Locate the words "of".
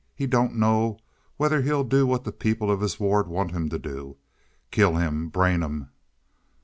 2.71-2.79